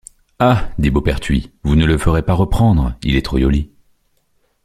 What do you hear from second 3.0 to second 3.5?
il est trop